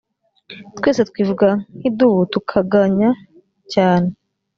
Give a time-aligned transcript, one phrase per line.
[0.77, 1.47] twese twivuga
[1.77, 3.09] nk idubu tukaganya
[3.73, 4.09] cyane